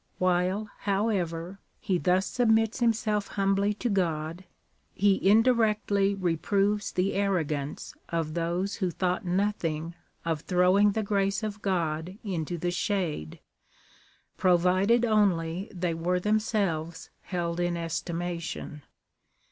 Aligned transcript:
While, 0.17 0.67
however, 0.79 1.59
he 1.79 1.99
thus 1.99 2.25
submits 2.25 2.79
himself 2.79 3.27
humbly 3.27 3.75
to 3.75 3.87
God, 3.87 4.45
he 4.95 5.23
indirectly 5.29 6.15
reproves 6.15 6.91
the 6.91 7.13
arrogance 7.13 7.93
of 8.09 8.33
those 8.33 8.77
who 8.77 8.89
thought 8.89 9.25
no 9.25 9.51
thing 9.59 9.93
of 10.25 10.41
throwing 10.41 10.93
the 10.93 11.03
grace 11.03 11.43
of 11.43 11.61
God 11.61 12.17
into 12.23 12.57
the 12.57 12.71
shade,^ 12.71 13.37
provided 14.37 15.05
only 15.05 15.69
they 15.71 15.93
were 15.93 16.19
themselves 16.19 17.11
held 17.21 17.59
in 17.59 17.77
estimation. 17.77 18.81